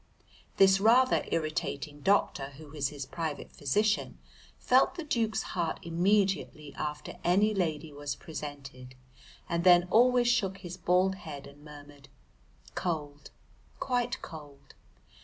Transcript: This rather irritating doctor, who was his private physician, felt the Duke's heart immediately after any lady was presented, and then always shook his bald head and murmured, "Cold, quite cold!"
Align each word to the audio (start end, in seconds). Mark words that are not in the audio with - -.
This 0.57 0.79
rather 0.79 1.23
irritating 1.31 1.99
doctor, 1.99 2.49
who 2.57 2.69
was 2.69 2.87
his 2.87 3.05
private 3.05 3.51
physician, 3.51 4.17
felt 4.57 4.95
the 4.95 5.03
Duke's 5.03 5.43
heart 5.53 5.79
immediately 5.83 6.73
after 6.73 7.17
any 7.23 7.53
lady 7.53 7.93
was 7.93 8.15
presented, 8.15 8.95
and 9.47 9.63
then 9.63 9.87
always 9.91 10.27
shook 10.27 10.57
his 10.57 10.75
bald 10.75 11.13
head 11.13 11.45
and 11.45 11.63
murmured, 11.63 12.09
"Cold, 12.73 13.29
quite 13.79 14.19
cold!" 14.23 14.73